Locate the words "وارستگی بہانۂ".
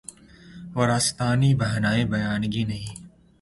0.75-2.03